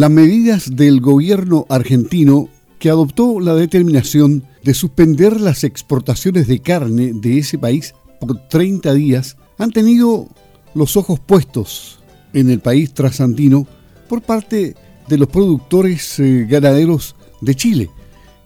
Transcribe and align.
las 0.00 0.10
medidas 0.10 0.76
del 0.76 1.02
gobierno 1.02 1.66
argentino 1.68 2.48
que 2.78 2.88
adoptó 2.88 3.38
la 3.38 3.54
determinación 3.54 4.44
de 4.64 4.72
suspender 4.72 5.38
las 5.38 5.62
exportaciones 5.62 6.48
de 6.48 6.60
carne 6.60 7.12
de 7.12 7.36
ese 7.36 7.58
país 7.58 7.94
por 8.18 8.48
30 8.48 8.94
días 8.94 9.36
han 9.58 9.72
tenido 9.72 10.26
los 10.72 10.96
ojos 10.96 11.20
puestos 11.20 11.98
en 12.32 12.48
el 12.48 12.60
país 12.60 12.94
trasandino 12.94 13.66
por 14.08 14.22
parte 14.22 14.74
de 15.06 15.18
los 15.18 15.28
productores 15.28 16.18
eh, 16.18 16.46
ganaderos 16.48 17.14
de 17.42 17.54
Chile, 17.54 17.90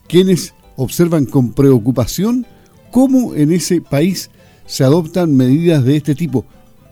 quienes 0.08 0.54
observan 0.74 1.24
con 1.24 1.52
preocupación 1.52 2.48
cómo 2.90 3.36
en 3.36 3.52
ese 3.52 3.80
país 3.80 4.28
se 4.66 4.82
adoptan 4.82 5.36
medidas 5.36 5.84
de 5.84 5.98
este 5.98 6.16
tipo. 6.16 6.46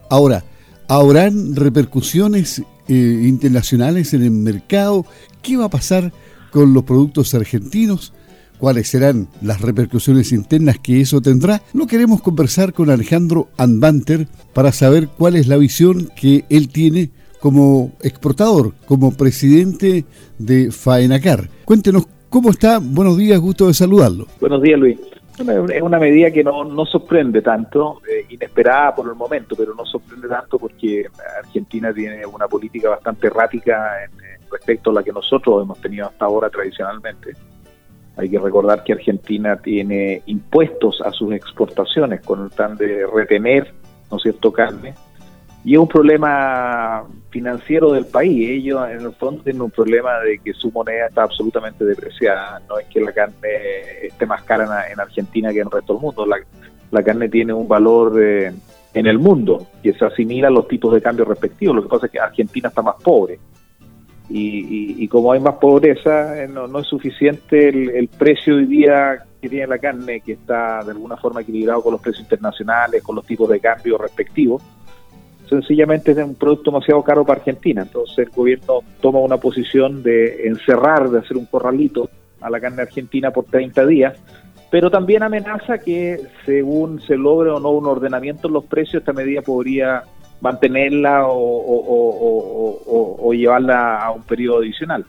Ahora, 0.09 0.45
¿habrán 0.87 1.57
repercusiones 1.57 2.63
eh, 2.89 3.25
internacionales 3.25 4.15
en 4.15 4.23
el 4.23 4.31
mercado? 4.31 5.05
¿Qué 5.43 5.57
va 5.57 5.67
a 5.67 5.71
pasar 5.71 6.13
con 6.51 6.75
los 6.75 6.85
productos 6.85 7.35
argentinos? 7.35 8.13
¿Cuáles 8.59 8.89
serán 8.89 9.29
las 9.41 9.61
repercusiones 9.61 10.31
internas 10.33 10.79
que 10.79 11.01
eso 11.01 11.21
tendrá? 11.21 11.63
Lo 11.73 11.87
queremos 11.87 12.23
conversar 12.23 12.73
con 12.73 12.91
Alejandro 12.91 13.49
Anbanter 13.57 14.29
para 14.53 14.71
saber 14.71 15.09
cuál 15.09 15.35
es 15.37 15.49
la 15.49 15.57
visión 15.57 16.11
que 16.15 16.45
él 16.49 16.69
tiene 16.69 17.11
como 17.41 17.93
exportador, 18.03 18.73
como 18.87 19.17
presidente 19.17 20.05
de 20.39 20.71
Faenacar. 20.71 21.49
Cuéntenos 21.65 22.07
cómo 22.29 22.51
está. 22.51 22.79
Buenos 22.79 23.19
días, 23.19 23.41
gusto 23.41 23.67
de 23.67 23.75
saludarlo. 23.75 24.29
Buenos 24.41 24.63
días, 24.63 24.79
Luis. 24.79 24.99
Es 25.39 25.83
una 25.83 25.99
medida 25.99 26.31
que 26.31 26.45
no, 26.45 26.65
no 26.65 26.85
sorprende 26.85 27.41
tanto, 27.41 28.03
eh, 28.09 28.27
inesperada 28.29 28.95
por 28.95 29.09
el 29.09 29.15
momento, 29.15 29.57
pero 29.57 29.75
no 29.75 29.87
sorprende 29.87 30.29
tanto 30.29 30.59
porque 30.59 31.07
Argentina 31.43 31.93
tiene 31.93 32.27
una 32.27 32.47
política 32.47 32.91
bastante 32.91 33.29
errática 33.29 34.05
en, 34.05 34.11
respecto 34.51 34.91
a 34.91 34.95
la 34.95 35.03
que 35.03 35.13
nosotros 35.13 35.63
hemos 35.63 35.81
tenido 35.81 36.07
hasta 36.07 36.27
ahora 36.27 36.51
tradicionalmente. 36.51 37.33
Hay 38.17 38.29
que 38.29 38.39
recordar 38.39 38.85
que 38.85 38.93
Argentina 38.93 39.57
tiene 39.57 40.23
impuestos 40.27 41.01
a 41.01 41.11
sus 41.11 41.33
exportaciones 41.33 42.21
con 42.21 42.45
el 42.45 42.51
tan 42.51 42.77
de 42.77 43.07
retener, 43.07 43.73
¿no 44.11 44.19
es 44.19 44.23
cierto?, 44.23 44.53
carne 44.53 44.95
y 45.65 45.75
es 45.75 45.79
un 45.79 45.89
problema 45.89 47.05
financiero 47.31 47.93
del 47.93 48.07
país. 48.07 48.51
Ellos 48.51 48.83
en 48.91 49.01
el 49.01 49.13
fondo 49.13 49.43
tienen 49.43 49.63
un 49.63 49.71
problema 49.71 50.19
de 50.19 50.39
que 50.39 50.53
su 50.55 50.73
moneda 50.73 51.07
está 51.07 51.23
absolutamente 51.23 51.85
depreciada. 51.85 52.61
No 52.69 52.79
es 52.79 52.87
que 52.89 53.01
la 53.01 53.13
carne 53.13 53.37
esté 54.03 54.27
más 54.27 54.43
cara 54.43 54.91
en, 54.91 54.99
Argentina 54.99 55.53
que 55.53 55.61
en 55.61 55.67
el 55.67 55.71
resto 55.71 55.95
del 55.95 56.03
mundo. 56.03 56.27
La, 56.91 57.03
carne 57.03 57.29
tiene 57.29 57.53
un 57.53 57.69
valor 57.69 58.21
eh, 58.21 58.53
en 58.93 59.07
el 59.07 59.19
mundo 59.19 59.67
que 59.83 59.93
se 59.93 60.05
asimila 60.05 60.49
a 60.49 60.51
los 60.51 60.67
tipos 60.67 60.93
de 60.95 61.01
cambio 61.01 61.25
respectivos. 61.25 61.77
Lo 61.77 61.83
que 61.85 61.89
pasa 61.89 62.07
es 62.07 62.13
que 62.13 62.19
Argentina 62.19 62.69
está 62.69 62.83
más 62.83 62.97
pobre. 63.03 63.39
Y, 64.35 65.07
como 65.09 65.33
hay 65.33 65.41
más 65.41 65.57
pobreza, 65.57 66.43
eh, 66.43 66.49
no, 66.49 66.79
es 66.79 66.87
suficiente 66.87 67.69
el, 67.69 67.91
el 67.91 68.09
precio 68.09 68.57
hoy 68.57 68.65
día 68.65 69.25
que 69.41 69.49
tiene 69.49 69.67
la 69.67 69.79
carne, 69.79 70.23
que 70.23 70.33
está 70.33 70.83
de 70.83 70.93
alguna 70.93 71.19
forma 71.19 71.43
equilibrado 71.43 71.83
con 71.83 71.93
los 71.93 72.01
precios 72.01 72.23
internacionales, 72.23 73.03
con 73.03 73.15
los 73.15 73.27
tipos 73.27 73.49
de 73.51 73.61
cambio 73.61 73.99
respectivos 73.99 74.63
sencillamente 75.53 76.13
es 76.13 76.19
un 76.19 76.35
producto 76.35 76.71
demasiado 76.71 77.03
caro 77.03 77.25
para 77.25 77.39
Argentina. 77.39 77.83
Entonces 77.83 78.19
el 78.19 78.31
gobierno 78.31 78.81
toma 79.01 79.21
una 79.21 79.37
posición 79.37 80.03
de 80.03 80.47
encerrar, 80.47 81.11
de 81.11 81.19
hacer 81.19 81.37
un 81.37 81.47
corralito 81.47 82.09
a 82.41 82.51
la 82.51 82.61
carne 82.61 82.83
argentina 82.83 83.31
por 83.31 83.45
30 83.45 83.87
días, 83.87 84.19
pero 84.71 84.91
también 84.91 85.23
amenaza 85.23 85.79
que 85.79 86.21
según 86.47 87.01
se 87.03 87.17
logre 87.17 87.51
o 87.51 87.61
no 87.61 87.71
un 87.71 87.87
ordenamiento 87.87 88.49
en 88.49 88.55
los 88.55 88.65
precios, 88.65 89.03
esta 89.03 89.13
medida 89.13 89.43
podría 89.43 90.03
mantenerla 90.41 91.27
o, 91.27 93.33
llevarla 93.33 94.03
a 94.03 94.11
un 94.11 94.23
periodo 94.23 94.59
adicional. 94.59 95.05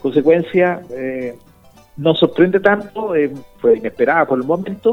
Consecuencia, 0.00 0.80
eh, 0.90 1.34
no 1.96 2.14
sorprende 2.14 2.60
tanto, 2.60 3.14
eh, 3.14 3.32
fue 3.58 3.78
inesperada 3.78 4.26
por 4.26 4.38
el 4.38 4.46
momento, 4.46 4.92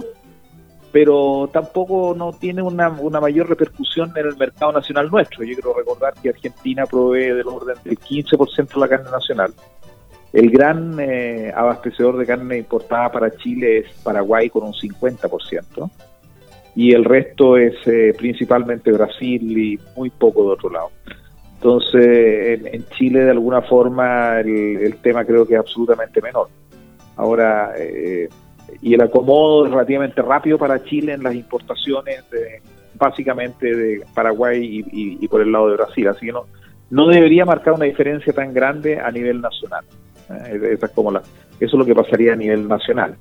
pero 0.98 1.48
tampoco 1.54 2.16
no 2.18 2.34
tiene 2.34 2.64
una, 2.64 2.90
una 2.90 3.22
mayor 3.22 3.48
repercusión 3.48 4.12
en 4.16 4.26
el 4.26 4.36
mercado 4.36 4.72
nacional 4.72 5.12
nuestro. 5.12 5.44
Yo 5.44 5.54
quiero 5.54 5.76
recordar 5.76 6.16
que 6.16 6.30
Argentina 6.30 6.88
provee 6.88 7.36
del 7.36 7.46
orden 7.46 7.76
del 7.84 8.00
15% 8.00 8.74
de 8.74 8.80
la 8.80 8.88
carne 8.88 9.12
nacional. 9.12 9.54
El 10.34 10.50
gran 10.50 10.98
eh, 11.00 11.54
abastecedor 11.56 12.18
de 12.18 12.26
carne 12.26 12.58
importada 12.58 13.12
para 13.12 13.30
Chile 13.38 13.78
es 13.78 13.94
Paraguay 14.02 14.50
con 14.50 14.64
un 14.64 14.74
50%, 14.74 15.92
y 16.76 16.96
el 16.96 17.06
resto 17.06 17.58
es 17.58 17.76
eh, 17.86 18.16
principalmente 18.18 18.92
Brasil 18.92 19.56
y 19.56 19.80
muy 19.96 20.10
poco 20.10 20.46
de 20.46 20.50
otro 20.50 20.72
lado. 20.72 20.90
Entonces, 21.58 22.60
en, 22.74 22.86
Chile, 22.88 23.20
de 23.20 23.30
alguna 23.30 23.62
forma, 23.62 24.40
el, 24.40 24.78
el, 24.78 24.96
tema 24.98 25.24
creo 25.26 25.46
que 25.46 25.54
es 25.54 25.60
absolutamente 25.60 26.24
menor. 26.24 26.48
Ahora, 27.18 27.76
eh, 27.78 28.28
y 28.82 28.94
el 28.94 29.02
acomodo 29.02 29.66
es 29.66 29.72
relativamente 29.72 30.22
rápido 30.22 30.58
para 30.58 30.84
Chile 30.84 31.14
en 31.14 31.24
las 31.24 31.34
importaciones 31.34 32.24
de, 32.30 32.62
básicamente 32.98 33.76
de 33.76 34.04
Paraguay 34.14 34.84
y, 34.92 35.28
por 35.28 35.42
el 35.42 35.52
lado 35.52 35.70
de 35.70 35.78
Brasil, 35.78 36.08
así 36.08 36.26
que 36.28 36.32
no, 36.32 36.46
no 36.90 37.08
debería 37.08 37.46
marcar 37.46 37.74
una 37.74 37.86
diferencia 37.86 38.34
tan 38.34 38.54
grande 38.54 39.00
a 39.00 39.12
nivel 39.12 39.42
nacional. 39.42 39.86
Eh, 40.30 40.74
esa 40.74 40.88
es 40.88 40.92
como 40.92 41.12
la, 41.12 41.20
eso 41.20 41.26
es 41.60 41.74
lo 41.74 41.86
que 41.86 41.96
pasaría 41.96 42.34
a 42.34 42.36
nivel 42.36 42.68
nacional. 42.68 43.16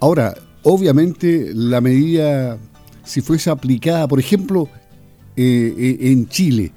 Ahora, 0.00 0.34
obviamente 0.62 1.50
la 1.54 1.80
medida, 1.80 2.58
si 3.04 3.20
fuese 3.20 3.50
aplicada, 3.50 4.06
por 4.06 4.20
ejemplo, 4.20 4.68
eh, 5.36 5.74
eh, 5.76 5.96
en 6.12 6.28
Chile, 6.28 6.72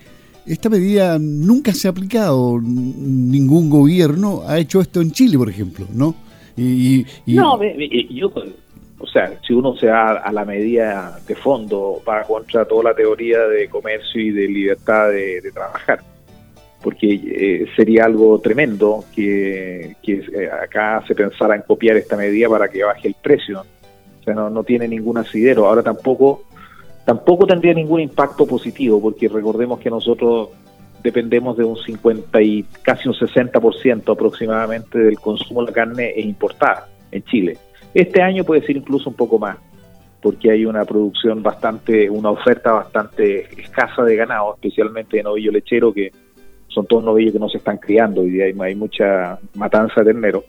esta 0.45 0.69
medida 0.69 1.19
nunca 1.19 1.73
se 1.73 1.87
ha 1.87 1.91
aplicado, 1.91 2.59
ningún 2.61 3.69
gobierno 3.69 4.43
ha 4.47 4.57
hecho 4.57 4.81
esto 4.81 5.01
en 5.01 5.11
Chile, 5.11 5.37
por 5.37 5.49
ejemplo, 5.49 5.85
¿no? 5.93 6.15
Y, 6.57 7.05
No, 7.27 7.59
yo, 8.09 8.31
o 8.99 9.07
sea, 9.07 9.33
si 9.45 9.53
uno 9.53 9.75
se 9.75 9.87
da 9.87 10.17
a 10.17 10.31
la 10.31 10.45
medida 10.45 11.19
de 11.27 11.35
fondo, 11.35 12.01
va 12.07 12.23
contra 12.23 12.65
toda 12.65 12.91
la 12.91 12.95
teoría 12.95 13.39
de 13.47 13.67
comercio 13.67 14.21
y 14.21 14.31
de 14.31 14.47
libertad 14.47 15.09
de, 15.09 15.51
trabajar. 15.53 15.99
Porque 16.81 17.13
eh, 17.13 17.67
sería 17.75 18.05
algo 18.05 18.39
tremendo 18.39 19.05
que, 19.13 19.95
eh, 20.03 20.49
acá 20.63 21.03
se 21.07 21.15
pensara 21.15 21.55
en 21.55 21.61
copiar 21.61 21.97
esta 21.97 22.15
medida 22.17 22.49
para 22.49 22.67
que 22.67 22.83
baje 22.83 23.07
el 23.07 23.15
precio. 23.21 23.63
O 24.19 24.23
sea, 24.23 24.33
no, 24.33 24.49
no 24.49 24.63
tiene 24.63 24.87
ningún 24.87 25.17
asidero. 25.17 25.67
Ahora 25.67 25.83
tampoco 25.83 26.43
tampoco 27.05 27.45
tendría 27.47 27.73
ningún 27.73 28.01
impacto 28.01 28.45
positivo, 28.45 29.01
porque 29.01 29.27
recordemos 29.27 29.79
que 29.79 29.89
nosotros 29.89 30.49
dependemos 31.01 31.57
de 31.57 31.63
un 31.63 31.77
50 31.77 32.41
y 32.41 32.63
casi 32.81 33.07
un 33.07 33.15
60% 33.15 34.11
aproximadamente 34.11 34.99
del 34.99 35.19
consumo 35.19 35.61
de 35.61 35.67
la 35.67 35.73
carne 35.73 36.13
es 36.15 36.25
importada 36.25 36.87
en 37.11 37.23
Chile. 37.23 37.57
Este 37.93 38.21
año 38.21 38.43
puede 38.43 38.65
ser 38.65 38.77
incluso 38.77 39.09
un 39.09 39.15
poco 39.15 39.37
más, 39.37 39.57
porque 40.21 40.51
hay 40.51 40.65
una 40.65 40.85
producción 40.85 41.43
bastante, 41.43 42.09
una 42.09 42.29
oferta 42.29 42.71
bastante 42.71 43.61
escasa 43.61 44.03
de 44.03 44.15
ganado, 44.15 44.53
especialmente 44.53 45.17
de 45.17 45.23
novillo 45.23 45.51
lechero, 45.51 45.93
que 45.93 46.11
son 46.67 46.85
todos 46.85 47.03
novillos 47.03 47.33
que 47.33 47.39
no 47.39 47.49
se 47.49 47.57
están 47.57 47.77
criando, 47.77 48.25
y 48.25 48.41
hay, 48.41 48.55
hay 48.59 48.75
mucha 48.75 49.37
matanza 49.55 50.01
de 50.01 50.13
ternero. 50.13 50.43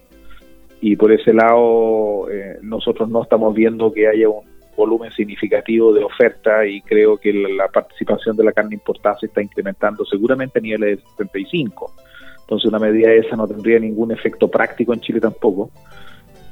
Y 0.80 0.96
por 0.96 1.12
ese 1.12 1.32
lado, 1.32 2.28
eh, 2.30 2.58
nosotros 2.62 3.08
no 3.08 3.22
estamos 3.22 3.54
viendo 3.54 3.92
que 3.92 4.08
haya 4.08 4.28
un 4.28 4.51
volumen 4.76 5.10
significativo 5.12 5.92
de 5.92 6.04
oferta 6.04 6.66
y 6.66 6.80
creo 6.82 7.16
que 7.16 7.32
la, 7.32 7.68
participación 7.68 8.36
de 8.36 8.44
la 8.44 8.52
carne 8.52 8.74
importada 8.74 9.18
se 9.18 9.26
está 9.26 9.42
incrementando 9.42 10.04
seguramente 10.04 10.58
a 10.58 10.62
niveles 10.62 10.98
de 10.98 11.10
75. 11.16 11.92
Entonces 12.40 12.68
una 12.68 12.78
medida 12.78 13.12
esa 13.12 13.36
no 13.36 13.46
tendría 13.46 13.78
ningún 13.78 14.12
efecto 14.12 14.48
práctico 14.48 14.92
en 14.92 15.00
Chile 15.00 15.20
tampoco 15.20 15.70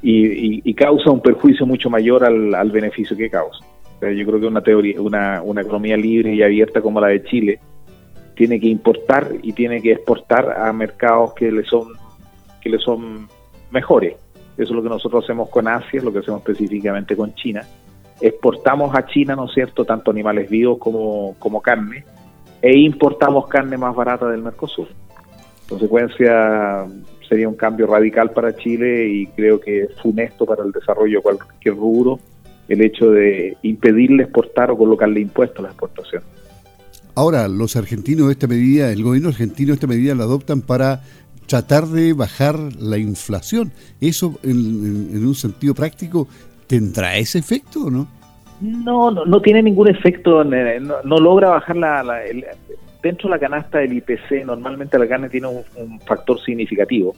y, 0.02 0.72
causa 0.74 1.10
un 1.10 1.20
perjuicio 1.20 1.66
mucho 1.66 1.90
mayor 1.90 2.24
al, 2.24 2.70
beneficio 2.70 3.16
que 3.16 3.28
causa. 3.28 3.64
yo 4.00 4.26
creo 4.26 4.40
que 4.40 4.46
una 4.46 4.62
teoría, 4.62 5.00
una, 5.00 5.42
una 5.42 5.60
economía 5.60 5.96
libre 5.96 6.34
y 6.34 6.42
abierta 6.42 6.80
como 6.80 7.00
la 7.00 7.08
de 7.08 7.22
Chile 7.24 7.60
tiene 8.34 8.58
que 8.58 8.68
importar 8.68 9.32
y 9.42 9.52
tiene 9.52 9.82
que 9.82 9.92
exportar 9.92 10.58
a 10.58 10.72
mercados 10.72 11.34
que 11.34 11.52
le 11.52 11.64
son 11.64 11.88
que 12.62 12.70
le 12.70 12.78
son 12.78 13.28
mejores. 13.70 14.14
Eso 14.56 14.64
es 14.64 14.70
lo 14.70 14.82
que 14.82 14.88
nosotros 14.88 15.24
hacemos 15.24 15.48
con 15.48 15.68
Asia, 15.68 16.02
lo 16.02 16.12
que 16.12 16.18
hacemos 16.18 16.40
específicamente 16.40 17.16
con 17.16 17.34
China 17.34 17.62
exportamos 18.20 18.94
a 18.94 19.06
China, 19.06 19.36
¿no 19.36 19.46
es 19.46 19.52
cierto?, 19.52 19.84
tanto 19.84 20.10
animales 20.10 20.50
vivos 20.50 20.78
como, 20.78 21.36
como 21.38 21.60
carne, 21.60 22.04
e 22.62 22.78
importamos 22.78 23.46
carne 23.48 23.76
más 23.76 23.94
barata 23.94 24.28
del 24.28 24.42
Mercosur. 24.42 24.88
En 24.88 25.68
consecuencia, 25.68 26.86
sería 27.28 27.48
un 27.48 27.54
cambio 27.54 27.86
radical 27.86 28.30
para 28.32 28.54
Chile 28.56 29.08
y 29.08 29.26
creo 29.28 29.60
que 29.60 29.82
es 29.82 29.94
funesto 30.02 30.44
para 30.44 30.64
el 30.64 30.72
desarrollo 30.72 31.18
de 31.18 31.22
cualquier 31.22 31.76
rubro 31.76 32.18
el 32.68 32.82
hecho 32.82 33.10
de 33.10 33.56
impedirle 33.62 34.24
exportar 34.24 34.70
o 34.70 34.78
colocarle 34.78 35.20
impuestos 35.20 35.58
a 35.58 35.62
la 35.62 35.68
exportación. 35.68 36.22
Ahora, 37.16 37.48
los 37.48 37.74
argentinos 37.74 38.30
esta 38.30 38.46
medida, 38.46 38.92
el 38.92 39.02
gobierno 39.02 39.30
argentino 39.30 39.74
esta 39.74 39.88
medida 39.88 40.14
la 40.14 40.22
adoptan 40.24 40.60
para 40.60 41.02
tratar 41.46 41.88
de 41.88 42.12
bajar 42.12 42.56
la 42.78 42.96
inflación. 42.96 43.72
Eso, 44.00 44.38
en 44.44 45.26
un 45.26 45.34
sentido 45.34 45.74
práctico, 45.74 46.28
¿Tendrá 46.70 47.16
ese 47.16 47.40
efecto 47.40 47.86
o 47.86 47.90
no? 47.90 48.06
No, 48.60 49.10
no, 49.10 49.24
no 49.24 49.42
tiene 49.42 49.60
ningún 49.60 49.88
efecto, 49.88 50.44
no, 50.44 51.18
logra 51.18 51.48
bajar 51.48 51.76
la, 51.76 52.20
dentro 53.02 53.28
de 53.28 53.34
la 53.34 53.40
canasta 53.40 53.78
del 53.78 53.94
IPC 53.94 54.44
normalmente 54.46 54.96
la 54.96 55.08
carne 55.08 55.28
tiene 55.28 55.48
un, 55.48 55.98
factor 56.06 56.40
significativo 56.40 57.16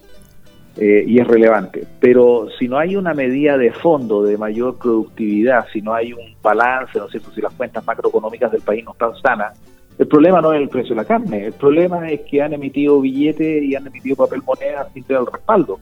eh, 0.78 1.04
y 1.06 1.20
es 1.20 1.26
relevante, 1.26 1.86
pero 2.00 2.48
si 2.58 2.66
no 2.66 2.78
hay 2.78 2.96
una 2.96 3.12
medida 3.12 3.58
de 3.58 3.72
fondo 3.72 4.22
de 4.22 4.38
mayor 4.38 4.78
productividad, 4.78 5.66
si 5.70 5.82
no 5.82 5.92
hay 5.92 6.14
un 6.14 6.34
balance, 6.40 6.98
¿no 6.98 7.04
es 7.04 7.10
cierto? 7.10 7.30
si 7.32 7.42
las 7.42 7.52
cuentas 7.52 7.84
macroeconómicas 7.84 8.52
del 8.52 8.62
país 8.62 8.82
no 8.86 8.92
están 8.92 9.14
sanas, 9.16 9.60
el 9.98 10.06
problema 10.06 10.40
no 10.40 10.54
es 10.54 10.62
el 10.62 10.70
precio 10.70 10.94
de 10.94 11.02
la 11.02 11.04
carne, 11.06 11.44
el 11.44 11.52
problema 11.52 12.08
es 12.10 12.22
que 12.22 12.40
han 12.40 12.54
emitido 12.54 13.02
billetes 13.02 13.64
y 13.64 13.74
han 13.74 13.86
emitido 13.86 14.16
papel 14.16 14.40
moneda 14.46 14.88
sin 14.94 15.04
tener 15.04 15.20
el 15.20 15.26
respaldo 15.30 15.78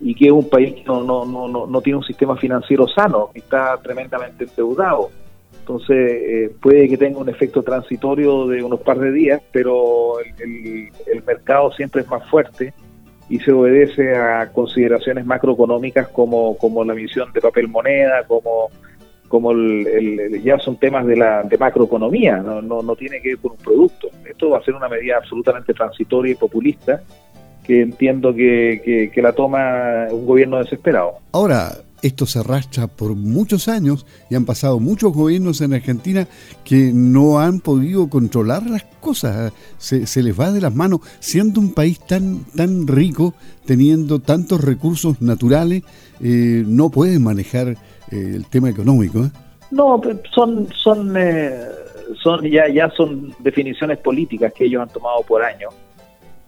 y 0.00 0.14
que 0.14 0.26
es 0.26 0.32
un 0.32 0.48
país 0.48 0.74
que 0.74 0.84
no, 0.84 1.02
no, 1.02 1.24
no, 1.24 1.66
no 1.66 1.80
tiene 1.80 1.98
un 1.98 2.04
sistema 2.04 2.36
financiero 2.36 2.88
sano, 2.88 3.30
que 3.32 3.40
está 3.40 3.76
tremendamente 3.82 4.44
endeudado. 4.44 5.10
Entonces 5.60 5.96
eh, 5.98 6.52
puede 6.60 6.88
que 6.88 6.96
tenga 6.96 7.18
un 7.18 7.28
efecto 7.28 7.62
transitorio 7.62 8.46
de 8.46 8.62
unos 8.62 8.80
par 8.80 8.98
de 8.98 9.12
días, 9.12 9.42
pero 9.52 10.18
el, 10.20 10.88
el, 11.06 11.22
mercado 11.24 11.70
siempre 11.72 12.00
es 12.00 12.08
más 12.08 12.28
fuerte 12.28 12.72
y 13.28 13.38
se 13.38 13.52
obedece 13.52 14.16
a 14.16 14.50
consideraciones 14.52 15.24
macroeconómicas 15.26 16.08
como, 16.08 16.56
como 16.56 16.82
la 16.84 16.94
emisión 16.94 17.32
de 17.32 17.40
papel 17.40 17.68
moneda, 17.68 18.24
como, 18.26 18.70
como 19.28 19.52
el, 19.52 20.42
ya 20.42 20.58
son 20.58 20.76
temas 20.78 21.06
de, 21.06 21.16
la, 21.16 21.44
de 21.44 21.56
macroeconomía, 21.56 22.38
no, 22.38 22.60
no, 22.62 22.82
no 22.82 22.96
tiene 22.96 23.20
que 23.20 23.28
ver 23.28 23.38
con 23.38 23.52
un 23.52 23.58
producto. 23.58 24.08
Esto 24.24 24.50
va 24.50 24.58
a 24.58 24.64
ser 24.64 24.74
una 24.74 24.88
medida 24.88 25.18
absolutamente 25.18 25.74
transitoria 25.74 26.32
y 26.32 26.36
populista 26.36 27.00
que 27.70 27.82
entiendo 27.82 28.34
que, 28.34 29.10
que, 29.14 29.22
la 29.22 29.32
toma 29.32 30.08
un 30.10 30.26
gobierno 30.26 30.58
desesperado. 30.58 31.18
Ahora, 31.30 31.70
esto 32.02 32.26
se 32.26 32.40
arrastra 32.40 32.88
por 32.88 33.14
muchos 33.14 33.68
años 33.68 34.06
y 34.28 34.34
han 34.34 34.44
pasado 34.44 34.80
muchos 34.80 35.12
gobiernos 35.12 35.60
en 35.60 35.74
Argentina 35.74 36.26
que 36.64 36.90
no 36.92 37.38
han 37.38 37.60
podido 37.60 38.10
controlar 38.10 38.68
las 38.68 38.82
cosas, 38.98 39.52
se, 39.78 40.08
se, 40.08 40.22
les 40.24 40.38
va 40.38 40.50
de 40.50 40.60
las 40.60 40.74
manos, 40.74 41.02
siendo 41.20 41.60
un 41.60 41.72
país 41.72 42.00
tan, 42.00 42.42
tan 42.56 42.88
rico, 42.88 43.34
teniendo 43.66 44.18
tantos 44.18 44.64
recursos 44.64 45.22
naturales, 45.22 45.84
eh, 46.20 46.64
no 46.66 46.90
pueden 46.90 47.22
manejar 47.22 47.68
eh, 47.68 47.76
el 48.10 48.46
tema 48.46 48.68
económico. 48.68 49.26
¿eh? 49.26 49.30
No, 49.70 50.00
son, 50.34 50.66
son, 50.74 51.14
son 52.20 52.50
ya, 52.50 52.68
ya 52.68 52.90
son 52.90 53.32
definiciones 53.38 53.98
políticas 53.98 54.52
que 54.52 54.64
ellos 54.64 54.82
han 54.82 54.88
tomado 54.88 55.22
por 55.22 55.44
años 55.44 55.72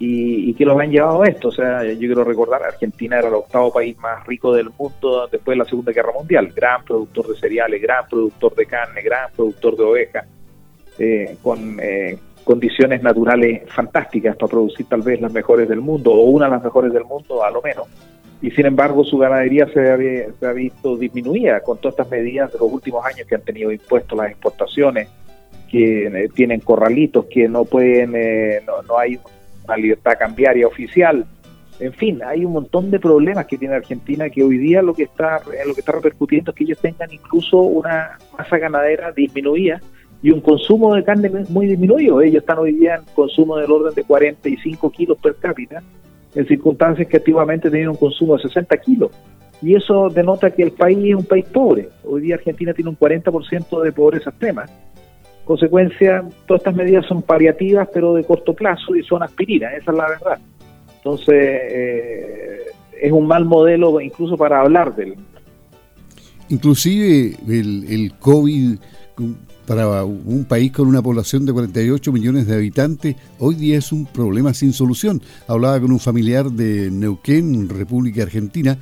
y, 0.04 0.54
que 0.54 0.64
los 0.64 0.78
han 0.80 0.90
llevado 0.90 1.22
a 1.22 1.28
esto. 1.28 1.48
O 1.48 1.52
sea, 1.52 1.84
yo 1.84 1.98
quiero 1.98 2.24
recordar, 2.24 2.62
Argentina 2.62 3.18
era 3.18 3.28
el 3.28 3.34
octavo 3.34 3.72
país 3.72 3.96
más 3.98 4.26
rico 4.26 4.52
del 4.52 4.70
mundo 4.76 5.28
después 5.30 5.54
de 5.54 5.62
la 5.62 5.64
Segunda 5.64 5.92
Guerra 5.92 6.12
Mundial, 6.12 6.52
gran 6.54 6.84
productor 6.84 7.28
de 7.28 7.36
cereales, 7.36 7.80
gran 7.80 8.08
productor 8.08 8.54
de 8.56 8.66
carne, 8.66 9.00
gran 9.00 9.30
productor 9.30 9.76
de 9.76 9.84
ovejas, 9.84 10.26
eh, 10.98 11.36
con 11.40 11.78
eh, 11.80 12.18
condiciones 12.42 13.00
naturales 13.04 13.62
fantásticas 13.70 14.34
para 14.34 14.50
producir 14.50 14.86
tal 14.86 15.02
vez 15.02 15.20
las 15.20 15.32
mejores 15.32 15.68
del 15.68 15.80
mundo, 15.80 16.10
o 16.12 16.24
una 16.30 16.46
de 16.46 16.50
las 16.50 16.64
mejores 16.64 16.92
del 16.92 17.04
mundo 17.04 17.44
a 17.44 17.50
lo 17.52 17.62
menos. 17.62 17.86
Y 18.40 18.50
sin 18.50 18.66
embargo 18.66 19.04
su 19.04 19.18
ganadería 19.18 19.68
se 19.72 19.88
ha, 19.88 20.52
visto 20.52 20.96
disminuida 20.96 21.60
con 21.60 21.78
todas 21.78 21.92
estas 21.92 22.10
medidas 22.10 22.52
de 22.52 22.58
los 22.58 22.72
últimos 22.72 23.06
años 23.06 23.24
que 23.28 23.36
han 23.36 23.42
tenido 23.42 23.70
impuestos 23.70 24.18
las 24.18 24.32
exportaciones, 24.32 25.08
que 25.70 26.08
eh, 26.08 26.28
tienen 26.34 26.58
corralitos, 26.58 27.26
que 27.26 27.48
no 27.48 27.64
pueden, 27.64 28.10
no, 28.66 28.82
no 28.82 28.98
hay 28.98 29.16
una 29.64 29.76
libertad 29.76 30.12
cambiaria 30.18 30.66
oficial. 30.66 31.26
En 31.80 31.92
fin, 31.92 32.20
hay 32.24 32.44
un 32.44 32.52
montón 32.52 32.90
de 32.90 33.00
problemas 33.00 33.46
que 33.46 33.58
tiene 33.58 33.74
Argentina 33.74 34.30
que 34.30 34.42
hoy 34.42 34.58
día 34.58 34.82
lo 34.82 34.94
que 34.94 35.04
está 35.04 35.40
lo 35.66 35.74
que 35.74 35.80
está 35.80 35.92
repercutiendo 35.92 36.50
es 36.50 36.56
que 36.56 36.64
ellos 36.64 36.78
tengan 36.78 37.12
incluso 37.12 37.58
una 37.58 38.18
masa 38.36 38.58
ganadera 38.58 39.10
disminuida 39.10 39.80
y 40.22 40.30
un 40.30 40.40
consumo 40.40 40.94
de 40.94 41.02
carne 41.02 41.30
muy 41.48 41.66
disminuido. 41.66 42.20
Ellos 42.20 42.42
están 42.42 42.58
hoy 42.58 42.72
día 42.72 42.96
en 42.96 43.04
consumo 43.14 43.56
del 43.56 43.70
orden 43.70 43.94
de 43.94 44.04
45 44.04 44.90
kilos 44.90 45.18
per 45.18 45.34
cápita, 45.36 45.82
en 46.34 46.46
circunstancias 46.46 47.08
que 47.08 47.16
activamente 47.16 47.70
tenían 47.70 47.90
un 47.90 47.96
consumo 47.96 48.36
de 48.36 48.42
60 48.42 48.76
kilos. 48.78 49.10
Y 49.60 49.74
eso 49.74 50.08
denota 50.08 50.50
que 50.50 50.62
el 50.62 50.72
país 50.72 50.98
es 51.04 51.14
un 51.14 51.24
país 51.24 51.44
pobre. 51.46 51.88
Hoy 52.04 52.22
día 52.22 52.36
Argentina 52.36 52.72
tiene 52.72 52.90
un 52.90 52.98
40% 52.98 53.82
de 53.82 53.92
pobreza 53.92 54.30
extrema 54.30 54.66
consecuencia, 55.44 56.24
todas 56.46 56.60
estas 56.60 56.74
medidas 56.74 57.06
son 57.06 57.22
paliativas, 57.22 57.88
pero 57.92 58.14
de 58.14 58.24
corto 58.24 58.54
plazo 58.54 58.94
y 58.94 59.02
son 59.02 59.22
aspirinas, 59.22 59.74
esa 59.74 59.90
es 59.90 59.96
la 59.96 60.08
verdad. 60.08 60.38
Entonces, 60.96 61.34
eh, 61.34 62.60
es 63.00 63.12
un 63.12 63.26
mal 63.26 63.44
modelo 63.44 64.00
incluso 64.00 64.36
para 64.36 64.60
hablar 64.60 64.94
del... 64.94 65.14
Inclusive 66.48 67.36
el, 67.48 67.84
el 67.88 68.14
COVID 68.18 68.76
para 69.66 70.04
un 70.04 70.44
país 70.44 70.72
con 70.72 70.88
una 70.88 71.02
población 71.02 71.46
de 71.46 71.52
48 71.52 72.12
millones 72.12 72.46
de 72.46 72.54
habitantes, 72.54 73.16
hoy 73.38 73.54
día 73.54 73.78
es 73.78 73.92
un 73.92 74.06
problema 74.06 74.54
sin 74.54 74.72
solución. 74.72 75.22
Hablaba 75.46 75.80
con 75.80 75.92
un 75.92 76.00
familiar 76.00 76.50
de 76.50 76.90
Neuquén, 76.90 77.68
República 77.68 78.22
Argentina, 78.22 78.76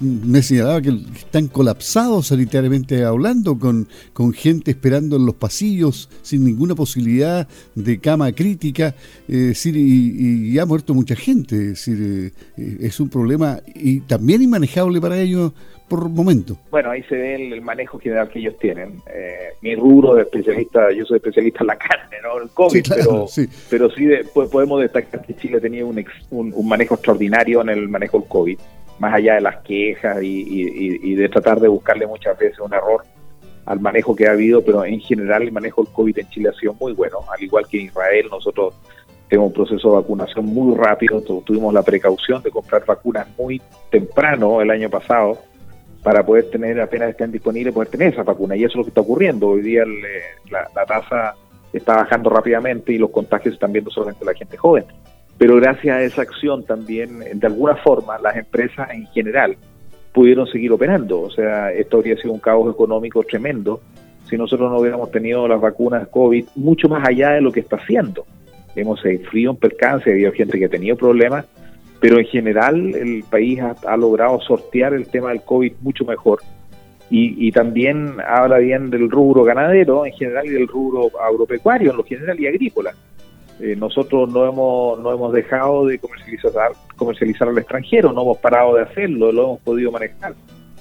me 0.00 0.42
señalaba 0.42 0.80
que 0.80 0.90
están 1.16 1.48
colapsados 1.48 2.28
sanitariamente 2.28 3.04
hablando, 3.04 3.58
con, 3.58 3.88
con 4.12 4.32
gente 4.32 4.70
esperando 4.70 5.16
en 5.16 5.26
los 5.26 5.34
pasillos, 5.34 6.08
sin 6.22 6.44
ninguna 6.44 6.74
posibilidad 6.74 7.48
de 7.74 7.98
cama 7.98 8.32
crítica, 8.32 8.94
eh, 9.28 9.52
y, 9.64 10.58
ha 10.58 10.66
muerto 10.66 10.94
mucha 10.94 11.16
gente. 11.16 11.56
Es, 11.56 11.86
decir, 11.86 12.32
eh, 12.56 12.76
es 12.80 13.00
un 13.00 13.08
problema 13.08 13.60
y 13.74 14.00
también 14.00 14.42
inmanejable 14.42 15.00
para 15.00 15.18
ellos 15.18 15.52
por 15.88 16.08
momento. 16.08 16.56
Bueno, 16.70 16.90
ahí 16.90 17.02
se 17.04 17.16
ve 17.16 17.34
el, 17.34 17.60
manejo 17.60 17.98
general 17.98 18.28
que 18.28 18.38
ellos 18.38 18.56
tienen. 18.58 19.00
Eh, 19.12 19.54
mi 19.60 19.74
rubro 19.74 20.14
de 20.14 20.22
especialista, 20.22 20.92
yo 20.92 21.04
soy 21.04 21.16
especialista 21.16 21.60
en 21.62 21.66
la 21.66 21.76
carne, 21.78 22.16
¿no? 22.22 22.40
El 22.40 22.48
COVID, 22.50 22.84
pero 22.88 23.26
sí, 23.26 23.48
pero 23.68 23.90
sí 23.90 24.08
podemos 24.32 24.80
destacar 24.80 25.26
que 25.26 25.34
Chile 25.34 25.60
tenía 25.60 25.84
un, 25.84 26.04
un 26.30 26.68
manejo 26.68 26.94
extraordinario 26.94 27.60
en 27.60 27.70
el 27.70 27.88
manejo 27.88 28.20
del 28.20 28.28
COVID 28.28 28.58
más 28.98 29.14
allá 29.14 29.34
de 29.34 29.40
las 29.40 29.56
quejas 29.62 30.18
y, 30.22 31.14
de 31.14 31.28
tratar 31.28 31.60
de 31.60 31.68
buscarle 31.68 32.06
muchas 32.06 32.38
veces 32.38 32.58
un 32.58 32.72
error 32.72 33.02
al 33.66 33.80
manejo 33.80 34.14
que 34.14 34.26
ha 34.28 34.32
habido, 34.32 34.62
pero 34.62 34.84
en 34.84 35.00
general 35.00 35.42
el 35.42 35.52
manejo 35.52 35.82
del 35.82 35.92
COVID 35.92 36.18
en 36.18 36.28
Chile 36.28 36.50
ha 36.50 36.58
sido 36.58 36.74
muy 36.74 36.92
bueno, 36.92 37.18
al 37.34 37.42
igual 37.42 37.66
que 37.66 37.80
en 37.80 37.86
Israel, 37.86 38.28
nosotros 38.30 38.74
tenemos 39.28 39.48
un 39.48 39.54
proceso 39.54 39.88
de 39.88 39.96
vacunación 39.96 40.44
muy 40.44 40.76
rápido, 40.76 41.22
tuvimos 41.22 41.72
la 41.72 41.82
precaución 41.82 42.42
de 42.42 42.50
comprar 42.50 42.84
vacunas 42.84 43.26
muy 43.38 43.60
temprano 43.90 44.60
el 44.60 44.70
año 44.70 44.90
pasado 44.90 45.38
para 46.02 46.24
poder 46.24 46.50
tener, 46.50 46.78
apenas 46.78 47.08
estén 47.10 47.32
disponibles, 47.32 47.72
poder 47.72 47.88
tener 47.88 48.12
esa 48.12 48.22
vacuna, 48.22 48.54
y 48.54 48.64
eso 48.64 48.72
es 48.72 48.76
lo 48.76 48.82
que 48.84 48.90
está 48.90 49.00
ocurriendo, 49.00 49.48
hoy 49.48 49.62
día 49.62 49.84
la, 50.50 50.68
la 50.74 50.84
tasa 50.84 51.34
está 51.72 51.96
bajando 51.96 52.28
rápidamente 52.28 52.92
y 52.92 52.98
los 52.98 53.10
contagios 53.10 53.54
están 53.54 53.72
viendo 53.72 53.90
solamente 53.90 54.26
la 54.26 54.34
gente 54.34 54.58
joven 54.58 54.84
pero 55.38 55.56
gracias 55.56 55.96
a 55.96 56.02
esa 56.02 56.22
acción 56.22 56.64
también, 56.64 57.20
de 57.32 57.46
alguna 57.46 57.76
forma, 57.76 58.18
las 58.18 58.36
empresas 58.36 58.90
en 58.90 59.06
general 59.08 59.56
pudieron 60.12 60.46
seguir 60.46 60.72
operando. 60.72 61.20
O 61.22 61.30
sea, 61.30 61.72
esto 61.72 61.98
habría 61.98 62.16
sido 62.16 62.32
un 62.32 62.40
caos 62.40 62.72
económico 62.72 63.22
tremendo 63.24 63.80
si 64.28 64.36
nosotros 64.36 64.70
no 64.70 64.78
hubiéramos 64.78 65.10
tenido 65.10 65.46
las 65.46 65.60
vacunas 65.60 66.08
COVID 66.08 66.46
mucho 66.54 66.88
más 66.88 67.06
allá 67.06 67.32
de 67.32 67.40
lo 67.40 67.52
que 67.52 67.60
está 67.60 67.76
haciendo. 67.76 68.24
Hemos 68.76 69.00
sufrido 69.00 69.52
un 69.52 69.58
percance, 69.58 70.10
había 70.10 70.32
gente 70.32 70.58
que 70.58 70.64
ha 70.64 70.68
tenido 70.68 70.96
problemas, 70.96 71.44
pero 72.00 72.18
en 72.18 72.26
general 72.26 72.94
el 72.94 73.24
país 73.28 73.60
ha, 73.60 73.96
logrado 73.96 74.40
sortear 74.40 74.94
el 74.94 75.06
tema 75.06 75.30
del 75.30 75.42
COVID 75.42 75.74
mucho 75.80 76.04
mejor. 76.04 76.40
Y, 77.10 77.46
y, 77.46 77.52
también 77.52 78.16
habla 78.26 78.58
bien 78.58 78.90
del 78.90 79.10
rubro 79.10 79.44
ganadero 79.44 80.06
en 80.06 80.12
general 80.14 80.46
y 80.46 80.50
del 80.50 80.66
rubro 80.66 81.10
agropecuario 81.20 81.90
en 81.90 81.96
lo 81.98 82.04
general 82.04 82.40
y 82.40 82.46
agrícola. 82.46 82.94
Eh, 83.60 83.76
nosotros 83.76 84.30
no 84.32 84.46
hemos, 84.46 84.98
no 84.98 85.12
hemos 85.12 85.32
dejado 85.32 85.86
de 85.86 85.98
comercializar, 85.98 86.72
comercializar 86.96 87.48
al 87.48 87.58
extranjero, 87.58 88.12
no 88.12 88.22
hemos 88.22 88.38
parado 88.38 88.74
de 88.74 88.82
hacerlo, 88.82 89.30
lo 89.30 89.42
hemos 89.44 89.60
podido 89.60 89.92
manejar. 89.92 90.34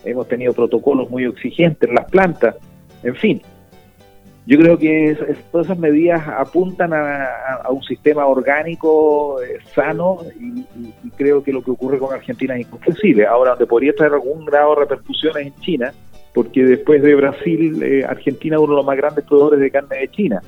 Hemos 0.03 0.27
tenido 0.27 0.53
protocolos 0.53 1.09
muy 1.09 1.25
exigentes 1.25 1.87
en 1.87 1.95
las 1.95 2.09
plantas, 2.09 2.55
en 3.03 3.15
fin. 3.15 3.41
Yo 4.45 4.57
creo 4.57 4.77
que 4.77 5.17
todas 5.51 5.67
esas 5.67 5.79
medidas 5.79 6.27
apuntan 6.27 6.91
a, 6.93 7.69
un 7.69 7.81
sistema 7.83 8.25
orgánico 8.25 9.41
eh, 9.41 9.59
sano 9.73 10.19
y, 10.37 10.65
creo 11.15 11.41
que 11.41 11.53
lo 11.53 11.61
que 11.61 11.71
ocurre 11.71 11.97
con 11.97 12.13
Argentina 12.13 12.55
es 12.55 12.61
incomprensible. 12.61 13.25
Ahora, 13.25 13.51
donde 13.51 13.67
podría 13.67 13.93
traer 13.93 14.13
algún 14.13 14.43
grado 14.43 14.75
de 14.75 14.81
repercusiones 14.81 15.47
en 15.47 15.55
China, 15.61 15.93
porque 16.33 16.63
después 16.63 17.01
de 17.01 17.15
Brasil, 17.15 17.81
eh, 17.83 18.03
Argentina 18.07 18.55
es 18.55 18.61
uno 18.61 18.73
de 18.73 18.77
los 18.77 18.85
más 18.85 18.97
grandes 18.97 19.23
productores 19.25 19.59
de 19.59 19.71
carne 19.71 19.97
de 19.97 20.07
China. 20.09 20.41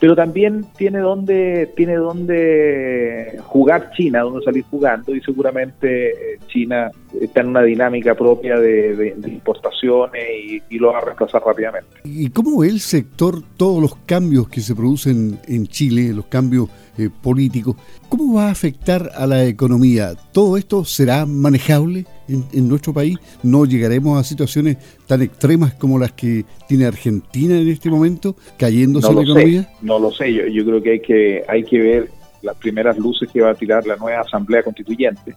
Pero 0.00 0.16
también 0.16 0.64
tiene 0.76 0.98
donde 0.98 1.70
tiene 1.76 1.96
donde 1.96 3.38
jugar 3.44 3.90
China, 3.92 4.20
donde 4.22 4.42
salir 4.42 4.64
jugando 4.70 5.14
y 5.14 5.20
seguramente 5.20 6.10
eh, 6.10 6.38
China 6.46 6.90
está 7.18 7.40
en 7.40 7.48
una 7.48 7.62
dinámica 7.62 8.14
propia 8.14 8.58
de, 8.58 9.14
importaciones 9.26 10.22
y, 10.68 10.78
lo 10.78 10.92
va 10.92 10.98
a 10.98 11.00
reemplazar 11.02 11.42
rápidamente. 11.44 11.88
¿Y 12.04 12.30
cómo 12.30 12.60
ve 12.60 12.68
el 12.68 12.80
sector 12.80 13.42
todos 13.56 13.82
los 13.82 13.96
cambios 14.06 14.48
que 14.48 14.60
se 14.60 14.74
producen 14.74 15.38
en 15.46 15.66
Chile, 15.66 16.12
los 16.14 16.26
cambios 16.26 16.68
eh, 16.96 17.10
políticos? 17.22 17.76
¿Cómo 18.08 18.34
va 18.34 18.48
a 18.48 18.50
afectar 18.50 19.10
a 19.14 19.26
la 19.26 19.44
economía? 19.44 20.14
¿Todo 20.32 20.56
esto 20.56 20.84
será 20.84 21.26
manejable 21.26 22.06
en, 22.28 22.68
nuestro 22.68 22.94
país? 22.94 23.18
¿No 23.42 23.66
llegaremos 23.66 24.18
a 24.18 24.24
situaciones 24.24 24.78
tan 25.06 25.22
extremas 25.22 25.74
como 25.74 25.98
las 25.98 26.12
que 26.12 26.44
tiene 26.68 26.86
Argentina 26.86 27.58
en 27.58 27.68
este 27.68 27.90
momento, 27.90 28.36
cayéndose 28.56 29.12
la 29.12 29.22
economía? 29.22 29.68
no 29.82 29.98
lo 29.98 30.10
sé, 30.12 30.32
yo, 30.32 30.46
yo 30.46 30.64
creo 30.64 30.82
que 30.82 30.90
hay 30.92 31.00
que 31.00 31.44
hay 31.48 31.64
que 31.64 31.78
ver 31.78 32.10
las 32.42 32.56
primeras 32.56 32.96
luces 32.96 33.28
que 33.30 33.42
va 33.42 33.50
a 33.50 33.54
tirar 33.54 33.86
la 33.86 33.96
nueva 33.96 34.20
Asamblea 34.20 34.62
Constituyente 34.62 35.36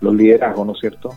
los 0.00 0.14
liderazgos, 0.14 0.66
¿no 0.66 0.72
es 0.72 0.80
cierto? 0.80 1.16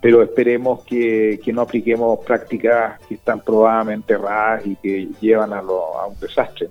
Pero 0.00 0.22
esperemos 0.22 0.82
que, 0.84 1.40
no 1.52 1.62
apliquemos 1.62 2.20
prácticas 2.24 2.98
que 3.06 3.14
están 3.14 3.40
probadamente 3.40 4.14
erradas 4.14 4.66
y 4.66 4.76
que 4.76 5.08
llevan 5.20 5.52
a, 5.52 5.60
un 5.60 6.18
desastre. 6.20 6.68